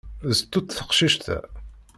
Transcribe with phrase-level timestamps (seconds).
[0.27, 1.39] D sstut teqcict-a!